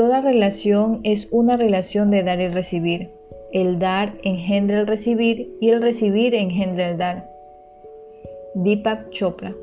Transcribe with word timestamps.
Toda 0.00 0.22
relación 0.22 1.00
es 1.02 1.28
una 1.30 1.58
relación 1.58 2.10
de 2.10 2.22
dar 2.22 2.40
y 2.40 2.48
recibir. 2.48 3.10
El 3.52 3.78
dar 3.78 4.14
engendra 4.22 4.80
el 4.80 4.86
recibir 4.86 5.54
y 5.60 5.68
el 5.68 5.82
recibir 5.82 6.34
engendra 6.34 6.88
el 6.88 6.96
dar. 6.96 7.28
Deepak 8.54 9.10
Chopra. 9.10 9.54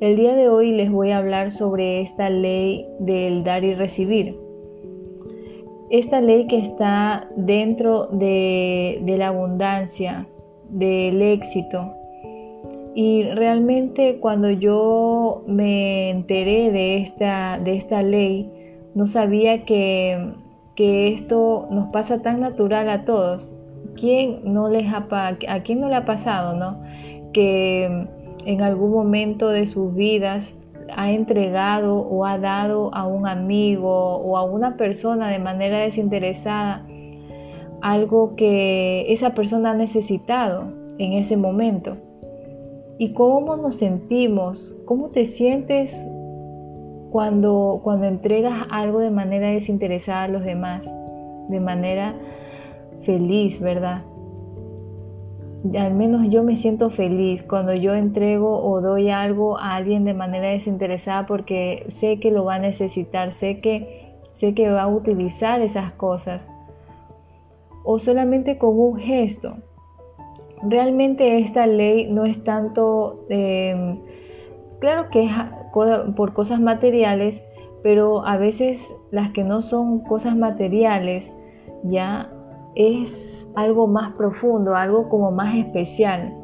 El 0.00 0.16
día 0.16 0.34
de 0.34 0.48
hoy 0.48 0.72
les 0.72 0.90
voy 0.90 1.10
a 1.10 1.18
hablar 1.18 1.52
sobre 1.52 2.00
esta 2.00 2.30
ley 2.30 2.86
del 3.00 3.44
dar 3.44 3.62
y 3.62 3.74
recibir. 3.74 4.34
Esta 5.90 6.22
ley 6.22 6.46
que 6.46 6.60
está 6.60 7.28
dentro 7.36 8.06
de, 8.06 9.02
la 9.18 9.28
abundancia, 9.28 10.26
del 10.70 11.20
éxito. 11.20 11.92
Y 12.94 13.24
realmente 13.24 14.20
cuando 14.20 14.50
yo 14.50 15.44
me 15.46 16.08
enteré 16.08 16.72
de 16.72 16.96
esta, 17.02 17.60
de 17.62 17.76
esta 17.76 18.02
ley, 18.02 18.50
no 18.94 19.06
sabía 19.06 19.64
que, 19.64 20.34
esto 20.76 21.68
nos 21.70 21.88
pasa 21.90 22.22
tan 22.22 22.40
natural 22.40 22.88
a 22.88 23.04
todos. 23.04 23.52
¿Quién 23.96 24.40
no 24.44 24.70
les 24.70 24.86
ha, 24.90 25.06
¿A 25.10 25.60
quién 25.60 25.80
no 25.80 25.88
le 25.90 25.96
ha 25.96 26.06
pasado, 26.06 26.56
no? 26.56 26.80
Que 27.34 28.06
en 28.46 28.62
algún 28.62 28.92
momento 28.92 29.50
de 29.50 29.66
sus 29.66 29.94
vidas 29.94 30.54
ha 30.96 31.10
entregado 31.10 31.98
o 31.98 32.24
ha 32.24 32.38
dado 32.38 32.94
a 32.94 33.06
un 33.06 33.26
amigo 33.26 34.16
o 34.16 34.38
a 34.38 34.42
una 34.42 34.78
persona 34.78 35.28
de 35.28 35.38
manera 35.38 35.80
desinteresada 35.80 36.86
algo 37.82 38.34
que 38.36 39.12
esa 39.12 39.34
persona 39.34 39.72
ha 39.72 39.74
necesitado 39.74 40.64
en 40.98 41.12
ese 41.12 41.36
momento. 41.36 41.96
¿Y 42.98 43.12
cómo 43.12 43.56
nos 43.56 43.76
sentimos? 43.76 44.74
¿Cómo 44.84 45.08
te 45.08 45.26
sientes 45.26 45.94
cuando, 47.10 47.80
cuando 47.82 48.06
entregas 48.06 48.66
algo 48.70 49.00
de 49.00 49.10
manera 49.10 49.48
desinteresada 49.48 50.24
a 50.24 50.28
los 50.28 50.44
demás, 50.44 50.82
de 51.48 51.60
manera 51.60 52.14
feliz, 53.04 53.60
¿verdad? 53.60 54.02
Al 55.76 55.94
menos 55.94 56.30
yo 56.30 56.42
me 56.42 56.56
siento 56.56 56.90
feliz 56.90 57.42
cuando 57.42 57.74
yo 57.74 57.94
entrego 57.94 58.62
o 58.62 58.80
doy 58.80 59.10
algo 59.10 59.58
a 59.58 59.74
alguien 59.74 60.04
de 60.04 60.14
manera 60.14 60.48
desinteresada 60.48 61.26
porque 61.26 61.86
sé 61.90 62.18
que 62.18 62.30
lo 62.30 62.44
va 62.44 62.54
a 62.54 62.58
necesitar, 62.58 63.34
sé 63.34 63.60
que, 63.60 64.14
sé 64.32 64.54
que 64.54 64.70
va 64.70 64.82
a 64.82 64.88
utilizar 64.88 65.60
esas 65.60 65.92
cosas. 65.92 66.40
O 67.84 67.98
solamente 67.98 68.56
con 68.56 68.78
un 68.78 68.98
gesto. 68.98 69.54
Realmente 70.62 71.38
esta 71.38 71.66
ley 71.66 72.10
no 72.10 72.24
es 72.24 72.42
tanto, 72.44 73.24
eh, 73.30 73.98
claro 74.78 75.08
que 75.10 75.24
es 75.24 75.32
por 75.72 76.32
cosas 76.32 76.60
materiales, 76.60 77.40
pero 77.82 78.26
a 78.26 78.36
veces 78.36 78.80
las 79.10 79.30
que 79.32 79.44
no 79.44 79.62
son 79.62 80.00
cosas 80.00 80.36
materiales 80.36 81.30
ya 81.84 82.30
es 82.74 83.48
algo 83.54 83.86
más 83.86 84.12
profundo, 84.14 84.76
algo 84.76 85.08
como 85.08 85.30
más 85.30 85.56
especial. 85.56 86.34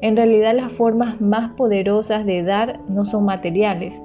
En 0.00 0.16
realidad 0.16 0.54
las 0.54 0.72
formas 0.72 1.20
más 1.20 1.52
poderosas 1.52 2.26
de 2.26 2.42
dar 2.42 2.80
no 2.88 3.06
son 3.06 3.24
materiales. 3.24 3.98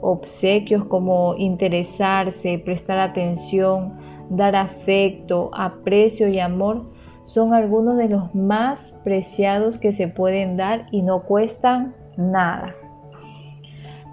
Obsequios 0.00 0.84
como 0.86 1.34
interesarse, 1.36 2.58
prestar 2.58 2.98
atención, 2.98 3.94
dar 4.30 4.56
afecto, 4.56 5.50
aprecio 5.54 6.28
y 6.28 6.40
amor 6.40 6.90
son 7.24 7.54
algunos 7.54 7.96
de 7.96 8.08
los 8.08 8.34
más 8.34 8.92
preciados 9.04 9.78
que 9.78 9.92
se 9.92 10.08
pueden 10.08 10.56
dar 10.56 10.86
y 10.90 11.02
no 11.02 11.22
cuestan 11.22 11.94
nada. 12.16 12.74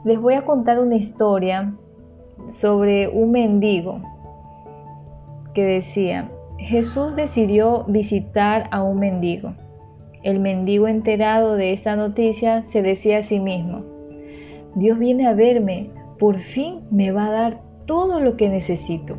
Les 0.05 0.19
voy 0.19 0.35
a 0.35 0.45
contar 0.45 0.79
una 0.79 0.95
historia 0.95 1.73
sobre 2.51 3.09
un 3.09 3.31
mendigo 3.31 3.99
que 5.53 5.63
decía, 5.63 6.31
Jesús 6.57 7.17
decidió 7.17 7.83
visitar 7.85 8.69
a 8.71 8.81
un 8.81 8.99
mendigo. 8.99 9.53
El 10.23 10.39
mendigo 10.39 10.87
enterado 10.87 11.55
de 11.55 11.73
esta 11.73 11.97
noticia 11.97 12.63
se 12.63 12.81
decía 12.81 13.19
a 13.19 13.23
sí 13.23 13.41
mismo, 13.41 13.83
Dios 14.75 14.97
viene 14.99 15.27
a 15.27 15.33
verme, 15.33 15.89
por 16.17 16.39
fin 16.39 16.81
me 16.91 17.11
va 17.11 17.27
a 17.27 17.31
dar 17.31 17.61
todo 17.85 18.21
lo 18.21 18.37
que 18.37 18.47
necesito. 18.47 19.17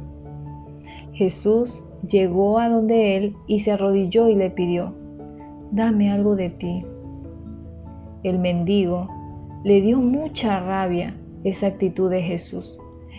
Jesús 1.13 1.83
llegó 2.09 2.59
a 2.59 2.71
donde 2.71 3.17
él 3.17 3.37
y 3.47 3.61
se 3.61 3.73
arrodilló 3.73 4.29
y 4.29 4.35
le 4.35 4.49
pidió, 4.49 4.95
dame 5.73 6.11
algo 6.11 6.37
de 6.37 6.49
ti. 6.49 6.87
El 8.23 8.39
mendigo 8.39 9.09
le 9.65 9.81
dio 9.81 9.99
mucha 9.99 10.61
rabia 10.61 11.15
esa 11.45 11.67
actitud 11.67 12.11
de 12.11 12.23
Jesús 12.23 12.79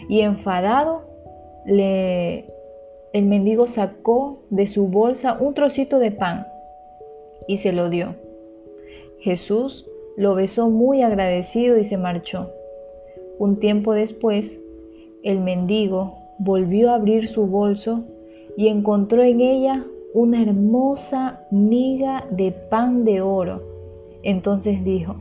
y 0.09 0.21
enfadado 0.21 1.03
le, 1.65 2.45
el 3.13 3.25
mendigo 3.25 3.67
sacó 3.67 4.39
de 4.49 4.67
su 4.67 4.87
bolsa 4.87 5.37
un 5.39 5.53
trocito 5.53 5.99
de 5.99 6.11
pan 6.11 6.47
y 7.47 7.57
se 7.57 7.71
lo 7.71 7.89
dio. 7.89 8.15
Jesús 9.19 9.87
lo 10.17 10.35
besó 10.35 10.69
muy 10.69 11.01
agradecido 11.01 11.77
y 11.77 11.85
se 11.85 11.97
marchó. 11.97 12.49
Un 13.37 13.59
tiempo 13.59 13.93
después, 13.93 14.57
el 15.23 15.39
mendigo 15.39 16.17
volvió 16.39 16.91
a 16.91 16.95
abrir 16.95 17.27
su 17.27 17.45
bolso 17.45 18.03
y 18.57 18.67
encontró 18.67 19.23
en 19.23 19.41
ella 19.41 19.85
una 20.13 20.41
hermosa 20.41 21.45
miga 21.51 22.25
de 22.31 22.51
pan 22.51 23.05
de 23.05 23.21
oro. 23.21 23.61
Entonces 24.23 24.83
dijo, 24.83 25.15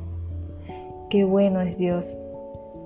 Qué 1.10 1.24
bueno 1.24 1.60
es 1.60 1.76
Dios. 1.76 2.16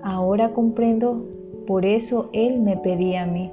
Ahora 0.03 0.55
comprendo, 0.55 1.27
por 1.67 1.85
eso 1.85 2.31
Él 2.33 2.59
me 2.61 2.79
pedía 2.79 3.25
a 3.25 3.27
mí. 3.27 3.53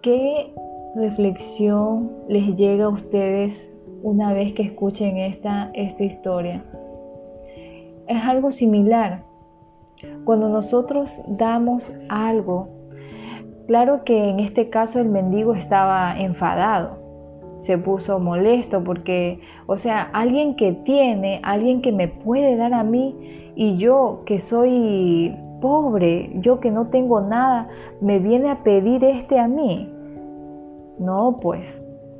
¿Qué 0.00 0.54
reflexión 0.96 2.10
les 2.28 2.56
llega 2.56 2.86
a 2.86 2.88
ustedes 2.88 3.70
una 4.02 4.32
vez 4.32 4.54
que 4.54 4.62
escuchen 4.62 5.18
esta, 5.18 5.70
esta 5.74 6.02
historia? 6.02 6.64
Es 8.08 8.24
algo 8.24 8.50
similar. 8.50 9.24
Cuando 10.24 10.48
nosotros 10.48 11.20
damos 11.28 11.92
algo, 12.08 12.68
claro 13.66 14.02
que 14.04 14.30
en 14.30 14.40
este 14.40 14.70
caso 14.70 14.98
el 14.98 15.10
mendigo 15.10 15.54
estaba 15.54 16.18
enfadado, 16.18 17.01
se 17.62 17.78
puso 17.78 18.18
molesto 18.18 18.82
porque, 18.84 19.40
o 19.66 19.78
sea, 19.78 20.02
alguien 20.12 20.56
que 20.56 20.72
tiene, 20.72 21.40
alguien 21.42 21.80
que 21.80 21.92
me 21.92 22.08
puede 22.08 22.56
dar 22.56 22.74
a 22.74 22.82
mí 22.82 23.52
y 23.54 23.76
yo 23.78 24.22
que 24.26 24.40
soy 24.40 25.34
pobre, 25.60 26.32
yo 26.40 26.58
que 26.58 26.72
no 26.72 26.88
tengo 26.88 27.20
nada, 27.20 27.68
me 28.00 28.18
viene 28.18 28.50
a 28.50 28.64
pedir 28.64 29.04
este 29.04 29.38
a 29.38 29.46
mí. 29.46 29.88
No, 30.98 31.38
pues. 31.40 31.64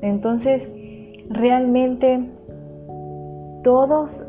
Entonces, 0.01 0.63
realmente 1.29 2.31
todos, 3.65 4.25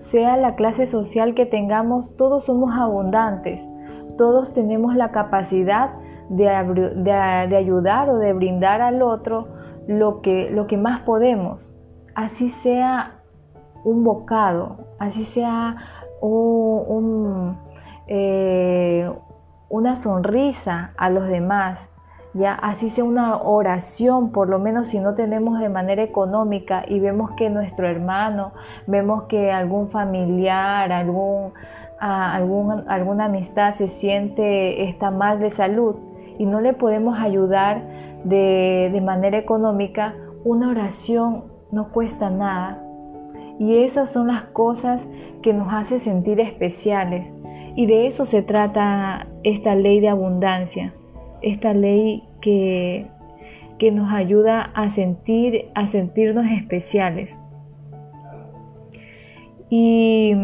sea 0.00 0.36
la 0.36 0.56
clase 0.56 0.88
social 0.88 1.34
que 1.34 1.46
tengamos, 1.46 2.16
todos 2.16 2.44
somos 2.44 2.72
abundantes, 2.76 3.64
todos 4.18 4.52
tenemos 4.52 4.96
la 4.96 5.12
capacidad 5.12 5.90
de, 6.28 6.44
de 7.04 7.56
ayudar 7.56 8.10
o 8.10 8.18
de 8.18 8.32
brindar 8.32 8.80
al 8.80 9.02
otro 9.02 9.55
lo 9.86 10.20
que, 10.20 10.50
lo 10.50 10.66
que 10.66 10.76
más 10.76 11.00
podemos, 11.02 11.72
así 12.14 12.48
sea 12.48 13.20
un 13.84 14.02
bocado, 14.02 14.78
así 14.98 15.24
sea 15.24 15.76
eh, 18.08 19.10
una 19.68 19.96
sonrisa 19.96 20.92
a 20.96 21.10
los 21.10 21.28
demás, 21.28 21.88
ya 22.34 22.52
así 22.52 22.90
sea 22.90 23.04
una 23.04 23.36
oración, 23.38 24.30
por 24.32 24.48
lo 24.48 24.58
menos 24.58 24.90
si 24.90 24.98
no 24.98 25.14
tenemos 25.14 25.58
de 25.60 25.68
manera 25.68 26.02
económica 26.02 26.84
y 26.86 27.00
vemos 27.00 27.30
que 27.32 27.48
nuestro 27.48 27.88
hermano, 27.88 28.52
vemos 28.86 29.24
que 29.24 29.52
algún 29.52 29.88
familiar, 29.88 30.92
algún, 30.92 31.52
algún, 31.98 32.84
alguna 32.88 33.26
amistad 33.26 33.74
se 33.74 33.88
siente, 33.88 34.88
está 34.88 35.10
mal 35.10 35.38
de 35.38 35.52
salud 35.52 35.96
y 36.38 36.44
no 36.44 36.60
le 36.60 36.74
podemos 36.74 37.18
ayudar 37.18 37.82
de, 38.28 39.00
manera 39.02 39.38
económica, 39.38 40.14
una 40.44 40.70
oración 40.70 41.44
no 41.70 41.92
cuesta 41.92 42.30
nada. 42.30 42.82
Y 43.58 43.78
esas 43.78 44.10
son 44.10 44.28
las 44.28 44.44
cosas 44.46 45.06
que 45.42 45.52
nos 45.52 45.72
hace 45.72 45.98
sentir 45.98 46.40
especiales. 46.40 47.32
Y 47.74 47.86
de 47.86 48.06
eso 48.06 48.26
se 48.26 48.42
trata 48.42 49.26
esta 49.44 49.74
ley 49.74 50.00
de 50.00 50.08
abundancia, 50.08 50.94
esta 51.42 51.74
ley 51.74 52.24
que, 52.40 53.06
que 53.78 53.92
nos 53.92 54.12
ayuda 54.12 54.70
a 54.74 54.90
sentir, 54.90 55.70
a 55.74 55.86
sentirnos 55.86 56.46
especiales. 56.50 57.38
Y 59.68 60.34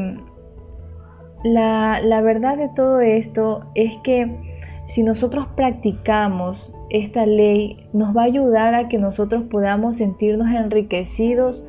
la, 1.44 2.00
la 2.00 2.20
verdad 2.20 2.56
de 2.56 2.68
todo 2.70 3.00
esto 3.00 3.64
es 3.74 3.96
que 3.98 4.51
si 4.92 5.02
nosotros 5.02 5.46
practicamos 5.56 6.70
esta 6.90 7.24
ley, 7.24 7.88
nos 7.94 8.14
va 8.14 8.22
a 8.22 8.26
ayudar 8.26 8.74
a 8.74 8.88
que 8.88 8.98
nosotros 8.98 9.44
podamos 9.44 9.96
sentirnos 9.96 10.52
enriquecidos, 10.52 11.64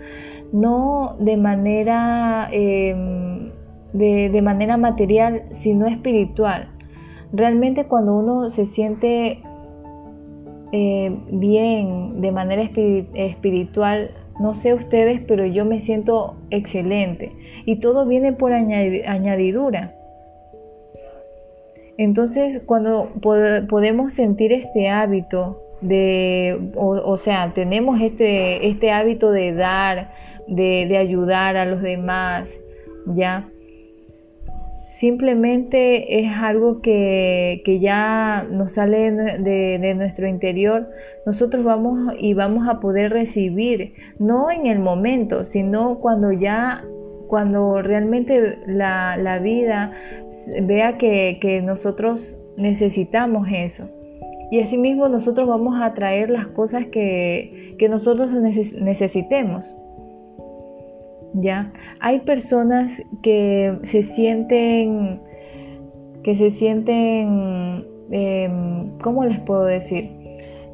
no 0.52 1.16
de 1.20 1.38
manera, 1.38 2.50
em, 2.52 3.54
de, 3.94 4.42
manera 4.42 4.76
material, 4.76 5.44
sino 5.52 5.88
espiritual. 5.88 6.68
realmente 7.32 7.86
cuando 7.86 8.14
uno 8.14 8.50
se 8.50 8.66
siente 8.66 9.42
eh, 10.74 11.18
bien 11.32 12.20
de 12.20 12.32
manera 12.32 12.62
espiritual, 12.62 14.12
no 14.42 14.54
sé 14.54 14.74
ustedes, 14.74 15.22
pero 15.26 15.46
yo 15.46 15.64
me 15.64 15.80
siento 15.80 16.36
excelente. 16.50 17.32
Y 17.66 17.78
todo 17.78 18.06
viene 18.06 18.34
por 18.34 18.52
añadidura. 18.52 19.94
Entonces, 21.98 22.62
cuando 22.66 23.12
podemos 23.22 24.14
sentir 24.14 24.52
este 24.52 24.90
hábito 24.90 25.62
de, 25.82 26.72
o, 26.76 27.18
sea, 27.18 27.52
tenemos 27.54 28.02
este, 28.02 28.68
este 28.68 28.92
hábito 28.92 29.32
de 29.32 29.54
dar, 29.54 30.12
de, 30.48 30.98
ayudar 30.98 31.56
a 31.56 31.66
los 31.66 31.82
demás, 31.82 32.58
¿ya? 33.08 33.48
Simplemente 34.90 36.20
es 36.20 36.32
algo 36.32 36.82
que, 36.82 37.62
ya 37.82 38.48
nos 38.50 38.74
sale 38.74 39.12
de, 39.12 39.78
de, 39.80 39.94
nuestro 39.94 40.28
interior. 40.28 40.90
Nosotros 41.26 41.64
vamos 41.64 42.14
y 42.18 42.34
vamos 42.34 42.68
a 42.68 42.80
poder 42.80 43.12
recibir, 43.12 43.94
no 44.20 44.50
en 44.50 44.66
el 44.66 44.80
momento, 44.80 45.46
sino 45.46 46.00
cuando 46.00 46.32
ya, 46.32 46.84
cuando 47.28 47.82
realmente 47.82 48.58
la, 48.68 49.18
la 49.18 49.40
vida 49.40 49.92
vea 50.62 50.98
que, 50.98 51.62
nosotros 51.64 52.36
necesitamos 52.58 53.48
eso. 53.52 53.86
Y 54.52 54.60
asimismo 54.60 55.08
nosotros 55.08 55.48
vamos 55.48 55.82
a 55.82 55.94
traer 55.94 56.30
las 56.30 56.48
cosas 56.48 56.86
que, 56.88 57.76
nosotros 57.90 58.30
necesitemos. 58.32 59.76
¿Ya? 61.34 61.74
Hay 62.00 62.20
personas 62.20 63.02
que 63.24 63.78
se 63.84 64.04
sienten, 64.04 65.20
que 66.24 66.36
se 66.36 66.52
sienten, 66.52 67.86
em, 68.12 68.98
¿cómo 69.00 69.26
les 69.26 69.40
puedo 69.40 69.66
decir? 69.66 70.12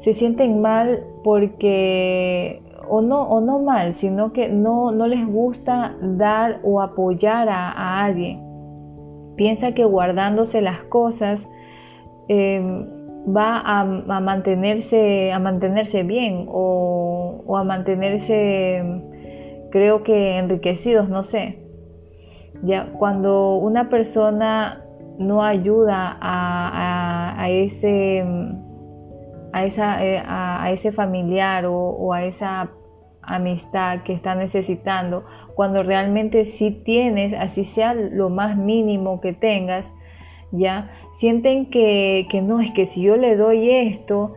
Se 0.00 0.12
sienten 0.12 0.60
mal 0.60 1.02
porque, 1.24 2.62
o 2.88 3.00
no, 3.00 3.22
o 3.22 3.40
no 3.40 3.58
mal, 3.58 3.94
sino 3.94 4.32
que 4.32 4.48
no, 4.48 4.92
no 4.92 5.06
les 5.06 5.26
gusta 5.26 5.96
dar 6.00 6.60
o 6.62 6.80
apoyar 6.80 7.48
a 7.48 8.04
alguien 8.04 8.49
piensa 9.36 9.72
que 9.72 9.84
guardándose 9.84 10.60
las 10.60 10.82
cosas 10.84 11.48
em, 12.28 12.86
va 13.26 13.60
a, 13.60 13.84
mantenerse, 14.20 15.32
a 15.32 15.38
mantenerse 15.38 16.02
bien 16.02 16.46
o, 16.48 17.56
a 17.56 17.64
mantenerse, 17.64 18.82
creo 19.70 20.02
que 20.02 20.38
enriquecidos, 20.38 21.08
no 21.08 21.22
sé. 21.22 21.58
Ya, 22.62 22.92
cuando 22.98 23.56
una 23.56 23.88
persona 23.88 24.84
no 25.18 25.42
ayuda 25.42 26.18
a, 26.20 27.46
ese, 27.48 28.24
a, 29.52 29.64
esa, 29.64 30.04
eh, 30.04 30.22
a, 30.26 30.70
ese 30.70 30.92
familiar 30.92 31.66
o 31.66 32.12
a 32.12 32.24
esa 32.24 32.70
amistad 33.22 34.02
que 34.02 34.12
está 34.12 34.34
necesitando, 34.34 35.24
cuando 35.54 35.82
realmente 35.82 36.46
sí 36.46 36.70
tienes, 36.70 37.34
así 37.34 37.64
sea 37.64 37.94
lo 37.94 38.30
más 38.30 38.56
mínimo 38.56 39.20
que 39.20 39.32
tengas, 39.32 39.92
ya 40.52 40.90
sienten 41.12 41.66
que, 41.66 42.26
no, 42.42 42.60
es 42.60 42.70
que 42.72 42.86
si 42.86 43.02
yo 43.02 43.16
le 43.16 43.36
doy 43.36 43.70
esto, 43.70 44.34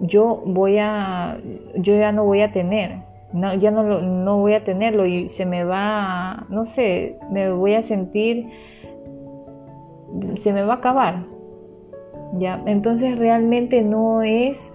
yo 0.00 0.42
voy 0.44 0.78
a, 0.78 1.38
yo 1.74 1.96
ya 1.96 2.12
no 2.12 2.24
voy 2.24 2.42
a 2.42 2.52
tener, 2.52 3.00
no, 3.32 3.54
ya 3.54 3.70
no, 3.70 3.82
no 3.82 4.38
voy 4.38 4.54
a 4.54 4.64
tenerlo 4.64 5.06
y 5.06 5.28
se 5.28 5.44
me 5.46 5.64
va, 5.64 6.46
no 6.48 6.66
sé, 6.66 7.18
me 7.30 7.50
voy 7.50 7.74
a 7.74 7.82
sentir, 7.82 8.46
se 10.36 10.52
me 10.52 10.62
va 10.62 10.74
a 10.74 10.76
acabar, 10.76 11.24
ya, 12.34 12.62
entonces 12.66 13.18
realmente 13.18 13.82
no 13.82 14.22
es 14.22 14.72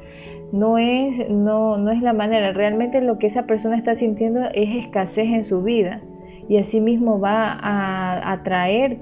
no 0.53 0.77
es, 0.77 1.31
no, 1.31 1.77
no 1.77 1.89
es 1.89 2.03
la 2.03 2.13
manera. 2.13 2.53
Realmente 2.53 3.01
lo 3.01 3.17
que 3.17 3.25
esa 3.25 3.43
persona 3.43 3.75
está 3.75 3.95
sintiendo 3.95 4.41
es 4.53 4.85
escasez 4.85 5.25
en 5.29 5.43
su 5.43 5.63
vida 5.63 6.01
y 6.47 6.57
asimismo 6.57 7.19
va 7.19 7.51
a 7.51 8.31
atraer 8.31 8.99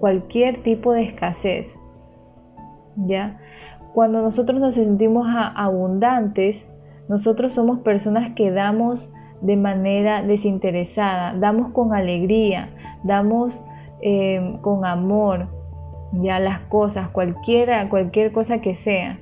cualquier 0.00 0.62
tipo 0.62 0.92
de 0.92 1.04
escasez. 1.04 1.78
¿Ya? 2.96 3.38
Cuando 3.94 4.20
nosotros 4.20 4.60
nos 4.60 4.74
sentimos 4.74 5.26
abundantes, 5.28 6.62
nosotros 7.08 7.54
somos 7.54 7.78
personas 7.78 8.34
que 8.34 8.50
damos 8.50 9.08
de 9.40 9.56
manera 9.56 10.22
desinteresada, 10.22 11.32
damos 11.32 11.72
con 11.72 11.94
alegría, 11.94 12.68
damos 13.02 13.58
eh, 14.02 14.58
con 14.60 14.84
amor, 14.84 15.48
ya 16.12 16.38
las 16.38 16.60
cosas, 16.60 17.08
cualquiera, 17.08 17.88
cualquier 17.88 18.30
cosa 18.32 18.60
que 18.60 18.74
sea 18.74 19.21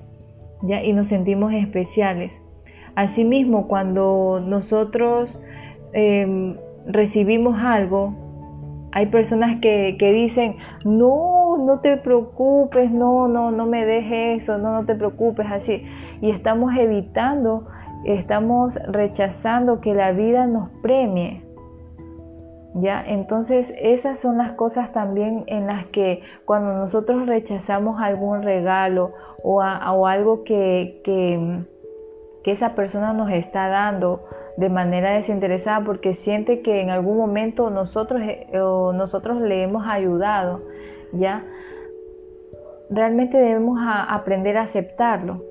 y 0.62 0.92
nos 0.92 1.08
sentimos 1.08 1.52
especiales. 1.52 2.40
Asimismo, 2.94 3.68
cuando 3.68 4.42
nosotros 4.44 5.40
em, 5.92 6.56
recibimos 6.86 7.58
algo, 7.60 8.14
hay 8.92 9.06
personas 9.06 9.60
que, 9.60 9.96
dicen, 10.00 10.56
no, 10.84 11.56
no 11.58 11.80
te 11.80 11.96
preocupes, 11.96 12.90
no, 12.90 13.28
no, 13.28 13.50
no 13.50 13.66
me 13.66 13.86
dejes 13.86 14.42
eso, 14.42 14.58
no, 14.58 14.72
no 14.72 14.86
te 14.86 14.94
preocupes, 14.94 15.46
así. 15.48 15.84
Y 16.20 16.30
estamos 16.30 16.74
evitando, 16.76 17.68
estamos 18.04 18.74
rechazando 18.88 19.80
que 19.80 19.94
la 19.94 20.12
vida 20.12 20.46
nos 20.46 20.70
premie. 20.82 21.42
¿Ya? 22.75 23.02
Entonces 23.05 23.72
esas 23.81 24.20
son 24.20 24.38
las 24.38 24.52
cosas 24.52 24.93
también 24.93 25.44
en 25.49 25.67
las 25.67 25.87
que 25.87 26.22
cuando 26.44 26.72
nosotros 26.72 27.26
rechazamos 27.26 28.00
algún 28.00 28.43
regalo 28.43 29.12
o, 29.43 29.61
algo 29.62 30.44
que, 30.44 31.00
que, 31.05 31.64
esa 32.44 32.75
persona 32.75 33.12
nos 33.12 33.31
está 33.31 33.69
dando 33.69 34.25
de 34.56 34.69
manera 34.69 35.12
desinteresada 35.12 35.84
porque 35.84 36.14
siente 36.14 36.62
que 36.62 36.81
en 36.81 36.90
algún 36.90 37.17
momento 37.17 37.70
nosotros, 37.70 38.20
eh, 38.22 38.49
nosotros 38.52 39.40
le 39.40 39.62
hemos 39.62 39.87
ayudado, 39.87 40.61
¿ya? 41.12 41.44
Realmente 42.88 43.38
debemos 43.38 43.78
aprender 43.81 44.56
a 44.56 44.62
aceptarlo, 44.62 45.44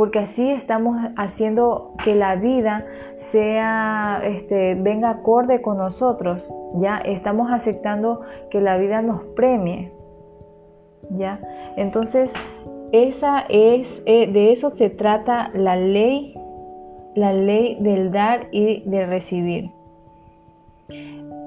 porque 0.00 0.20
así 0.20 0.48
estamos 0.48 0.96
haciendo 1.18 1.92
que 2.02 2.14
la 2.14 2.34
vida 2.36 2.86
sea, 3.18 4.22
este, 4.24 4.74
venga 4.74 5.10
acorde 5.10 5.60
con 5.60 5.76
nosotros, 5.76 6.50
ya 6.76 6.96
estamos 6.96 7.52
aceptando 7.52 8.22
que 8.50 8.62
la 8.62 8.78
vida 8.78 9.02
nos 9.02 9.22
premie, 9.36 9.92
ya. 11.10 11.38
Entonces 11.76 12.32
esa 12.92 13.44
es, 13.50 14.02
eh, 14.06 14.26
de 14.32 14.52
eso 14.52 14.70
se 14.70 14.88
trata 14.88 15.50
la 15.52 15.76
ley, 15.76 16.34
la 17.14 17.34
ley 17.34 17.76
del 17.80 18.10
dar 18.10 18.46
y 18.52 18.82
de 18.88 19.04
recibir. 19.04 19.70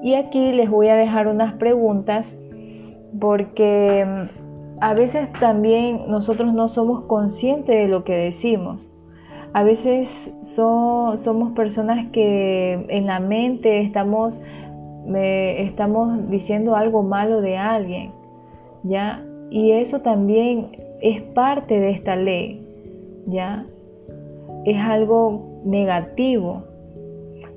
Y 0.00 0.14
aquí 0.14 0.52
les 0.52 0.70
voy 0.70 0.90
a 0.90 0.94
dejar 0.94 1.26
unas 1.26 1.54
preguntas 1.54 2.32
porque 3.18 4.06
mm, 4.06 4.43
a 4.84 4.92
veces 4.92 5.32
también 5.40 6.02
nosotros 6.08 6.52
no 6.52 6.68
somos 6.68 7.04
conscientes 7.04 7.74
de 7.74 7.88
lo 7.88 8.04
que 8.04 8.12
decimos. 8.12 8.86
A 9.54 9.62
veces 9.62 10.30
somos 10.42 11.52
personas 11.52 12.10
que 12.12 12.84
en 12.90 13.06
la 13.06 13.18
mente 13.18 13.80
estamos, 13.80 14.38
estamos 15.06 16.28
diciendo 16.28 16.76
algo 16.76 17.02
malo 17.02 17.40
de 17.40 17.56
alguien, 17.56 18.10
¿ya? 18.82 19.24
Y 19.48 19.70
eso 19.70 20.00
también 20.00 20.72
es 21.00 21.22
parte 21.22 21.80
de 21.80 21.90
esta 21.90 22.14
ley, 22.14 22.62
¿ya? 23.26 23.64
Es 24.66 24.76
algo 24.76 25.62
negativo. 25.64 26.62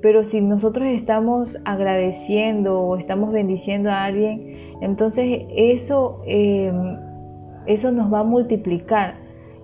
Pero 0.00 0.24
si 0.24 0.40
nosotros 0.40 0.88
estamos 0.88 1.58
agradeciendo 1.66 2.80
o 2.80 2.96
estamos 2.96 3.32
bendiciendo 3.32 3.90
a 3.90 4.04
alguien, 4.04 4.56
entonces 4.80 5.42
eso, 5.50 6.22
em, 6.24 6.96
eso 7.68 7.92
nos 7.92 8.12
va 8.12 8.20
a 8.20 8.24
multiplicar. 8.24 9.14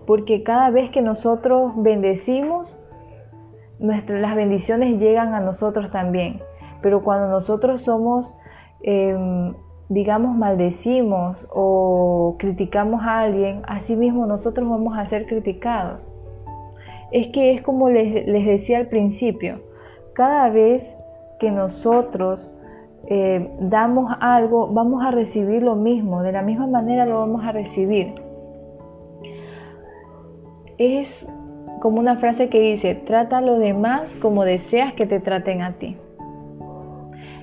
Porque 0.07 0.43
cada 0.43 0.71
vez 0.71 0.91
que 0.91 1.03
nosotros 1.03 1.73
bendecimos, 1.77 2.79
nuestras, 3.79 4.21
las 4.21 4.37
bendiciones 4.37 5.01
llegan 5.01 5.35
a 5.35 5.41
nosotros 5.41 5.91
también. 5.91 6.41
Pero 6.83 7.03
cuando 7.03 7.29
nosotros 7.29 7.83
somos 7.83 8.33
em, 8.83 9.55
digamos, 9.89 10.37
maldecimos 10.37 11.37
o 11.51 12.37
criticamos 12.39 13.03
a 13.03 13.21
alguien, 13.21 13.63
así 13.67 13.97
mismo 13.97 14.27
nosotros 14.27 14.69
vamos 14.69 14.97
a 14.97 15.07
ser 15.07 15.27
criticados. 15.27 16.01
Es 17.13 17.29
que 17.29 17.53
es 17.53 17.63
como 17.63 17.91
les, 17.91 18.27
decía 18.27 18.79
al 18.79 18.89
principio, 18.89 19.61
cada 20.15 20.49
vez 20.49 20.97
que 21.39 21.51
nosotros 21.51 22.51
eh, 23.07 23.51
damos 23.61 24.11
algo, 24.21 24.69
vamos 24.73 25.05
a 25.05 25.11
recibir 25.11 25.63
lo 25.63 25.77
mismo, 25.77 26.23
de 26.23 26.33
la 26.33 26.43
misma 26.43 26.67
manera 26.67 27.07
lo 27.07 27.19
vamos 27.19 27.45
a 27.45 27.53
recibir. 27.53 28.15
Es 30.79 31.27
como 31.81 32.01
una 32.01 32.17
frase 32.17 32.49
que 32.49 32.61
dice, 32.61 32.95
trata 32.95 33.39
a 33.39 33.41
los 33.43 33.59
demás 33.59 34.17
como 34.17 34.45
deseas 34.45 34.95
que 34.95 35.07
te 35.07 35.21
traten 35.21 35.63
a 35.63 35.73
ti. 35.73 35.97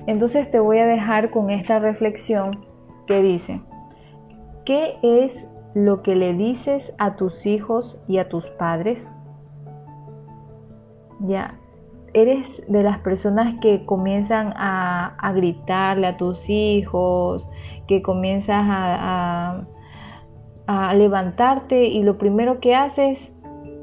Entonces 0.06 0.50
te 0.50 0.58
voy 0.58 0.78
a 0.78 0.86
dejar 0.86 1.30
con 1.30 1.50
esta 1.50 1.78
reflexión 1.78 2.66
que 3.06 3.22
dice, 3.22 3.60
¿qué 4.64 4.96
es 5.02 5.46
lo 5.74 6.02
que 6.02 6.16
le 6.16 6.34
dices 6.34 6.92
a 6.98 7.14
tus 7.14 7.46
hijos 7.46 8.00
y 8.08 8.18
a 8.18 8.28
tus 8.28 8.48
padres? 8.50 9.08
Ya, 11.20 11.54
eres 12.14 12.62
de 12.68 12.82
las 12.82 12.98
personas 12.98 13.54
que 13.60 13.84
comienzan 13.84 14.52
a, 14.56 15.32
gritarle 15.34 16.06
a 16.06 16.16
tus 16.16 16.48
hijos, 16.50 17.48
que 17.86 18.02
comienzas 18.02 18.64
a, 18.68 19.64
a, 20.66 20.94
levantarte 20.94 21.86
y 21.86 22.02
lo 22.02 22.18
primero 22.18 22.60
que 22.60 22.74
haces 22.74 23.32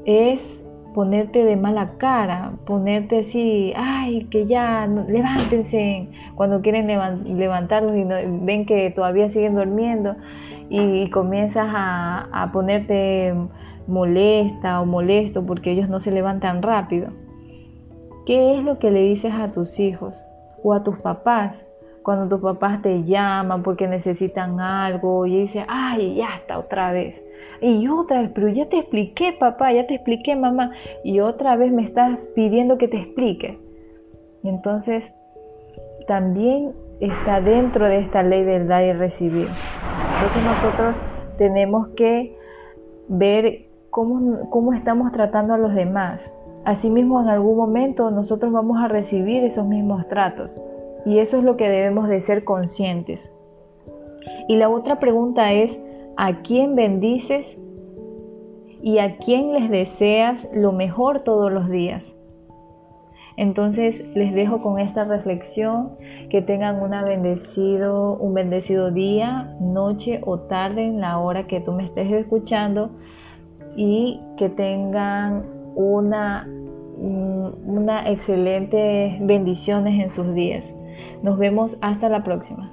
es 0.04 0.62
ponerte 0.94 1.44
de 1.44 1.56
mala 1.56 1.92
cara, 1.98 2.52
ponerte 2.66 3.20
así, 3.20 3.72
ay, 3.76 4.24
que 4.24 4.46
ya, 4.46 4.86
levántense, 4.86 6.08
cuando 6.34 6.60
quieren 6.62 6.86
levantarlos 6.86 7.96
y 7.96 8.04
ven 8.44 8.66
que 8.66 8.90
todavía 8.90 9.30
siguen 9.30 9.54
durmiendo 9.54 10.16
y, 10.68 11.08
comienzas 11.10 11.68
a, 11.68 12.28
a 12.32 12.52
ponerte 12.52 13.34
molesta 13.86 14.80
o 14.80 14.86
molesto 14.86 15.44
porque 15.44 15.72
ellos 15.72 15.88
no 15.88 16.00
se 16.00 16.12
levantan 16.12 16.62
rápido. 16.62 17.10
¿Qué 18.30 18.54
es 18.54 18.62
lo 18.62 18.78
que 18.78 18.92
le 18.92 19.02
dices 19.02 19.32
a 19.34 19.48
tus 19.48 19.80
hijos 19.80 20.24
o 20.62 20.72
a 20.72 20.84
tus 20.84 20.96
papás 21.00 21.60
cuando 22.04 22.28
tus 22.28 22.40
papás 22.40 22.80
te 22.80 23.02
llaman 23.02 23.64
porque 23.64 23.88
necesitan 23.88 24.60
algo 24.60 25.26
y 25.26 25.40
dices, 25.40 25.64
ay, 25.66 26.14
ya 26.14 26.36
está 26.36 26.60
otra 26.60 26.92
vez? 26.92 27.20
Y 27.60 27.88
otra 27.88 28.22
vez, 28.22 28.30
pero 28.32 28.48
ya 28.48 28.68
te 28.68 28.78
expliqué, 28.78 29.32
papá, 29.32 29.72
ya 29.72 29.88
te 29.88 29.96
expliqué, 29.96 30.36
mamá, 30.36 30.70
y 31.02 31.18
otra 31.18 31.56
vez 31.56 31.72
me 31.72 31.82
estás 31.82 32.20
pidiendo 32.36 32.78
que 32.78 32.86
te 32.86 32.98
explique. 32.98 33.58
entonces, 34.44 35.12
también 36.06 36.70
está 37.00 37.40
dentro 37.40 37.86
de 37.86 37.98
esta 37.98 38.22
ley 38.22 38.44
del 38.44 38.68
dar 38.68 38.84
y 38.84 38.92
recibir. 38.92 39.48
Entonces 40.14 40.44
nosotros 40.44 41.02
tenemos 41.36 41.88
que 41.96 42.38
ver 43.08 43.66
cómo, 43.90 44.48
cómo 44.50 44.72
estamos 44.72 45.10
tratando 45.10 45.54
a 45.54 45.58
los 45.58 45.74
demás. 45.74 46.20
Asimismo, 46.64 47.20
en 47.20 47.28
algún 47.28 47.56
momento 47.56 48.10
nosotros 48.10 48.52
vamos 48.52 48.78
a 48.82 48.88
recibir 48.88 49.44
esos 49.44 49.66
mismos 49.66 50.06
tratos. 50.08 50.50
Y 51.06 51.18
eso 51.18 51.38
es 51.38 51.44
lo 51.44 51.56
que 51.56 51.68
debemos 51.68 52.08
de 52.08 52.20
ser 52.20 52.44
conscientes. 52.44 53.30
Y 54.48 54.56
la 54.56 54.68
otra 54.68 54.98
pregunta 54.98 55.52
es, 55.52 55.78
¿a 56.16 56.42
quién 56.42 56.74
bendices 56.74 57.56
y 58.82 58.98
a 58.98 59.16
quién 59.16 59.52
les 59.52 59.70
deseas 59.70 60.48
lo 60.52 60.72
mejor 60.72 61.20
todos 61.20 61.50
los 61.50 61.70
días? 61.70 62.14
Entonces 63.36 64.04
les 64.14 64.34
dejo 64.34 64.60
con 64.60 64.78
esta 64.78 65.04
reflexión, 65.04 65.92
que 66.28 66.42
tengan 66.42 66.78
bendecido, 67.06 68.16
un 68.16 68.34
bendecido 68.34 68.90
día, 68.90 69.56
noche 69.60 70.20
o 70.26 70.40
tarde 70.40 70.84
en 70.84 71.00
la 71.00 71.18
hora 71.18 71.46
que 71.46 71.60
tú 71.60 71.72
me 71.72 71.84
estés 71.86 72.12
escuchando 72.12 72.90
y 73.76 74.20
que 74.36 74.50
tengan 74.50 75.59
una, 75.74 76.46
una 76.98 78.08
excelente 78.10 79.18
bendiciones 79.20 80.02
en 80.02 80.10
sus 80.10 80.34
días. 80.34 80.72
Nos 81.22 81.38
vemos 81.38 81.76
hasta 81.80 82.08
la 82.08 82.24
próxima. 82.24 82.72